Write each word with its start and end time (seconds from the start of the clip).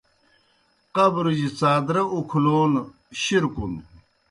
قبرُجیْ 0.95 1.47
څادرہ 1.59 2.03
اُکھلون 2.15 2.73
شِرکُن۔ 3.21 3.73